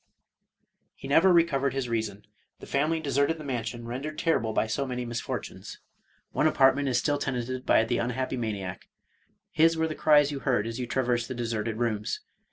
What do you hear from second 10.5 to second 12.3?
as you traversed the deserted rooms.